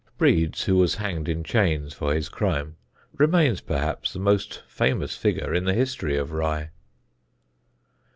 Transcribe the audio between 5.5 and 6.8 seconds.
in the history of Rye.